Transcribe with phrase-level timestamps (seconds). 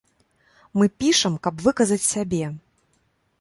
[0.81, 2.49] Мы пішам, каб выказаць сябе.